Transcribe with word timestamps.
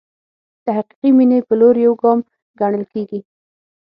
د 0.65 0.65
حقیقي 0.77 1.09
مینې 1.17 1.39
په 1.47 1.53
لور 1.59 1.75
یو 1.85 1.93
ګام 2.03 2.19
ګڼل 2.59 2.83
کېږي. 2.93 3.19